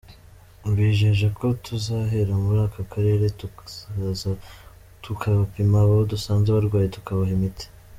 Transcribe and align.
Mbijeje 0.69 1.27
ko 1.37 1.45
tuzahera 1.65 2.33
muri 2.43 2.59
aka 2.67 2.81
karere, 2.91 3.25
tukaza 3.39 4.31
tukabapima, 5.03 5.77
abo 5.83 5.95
dusanze 6.11 6.47
barwaye 6.55 6.87
tukabaha 6.97 7.31
imiti. 7.39 7.65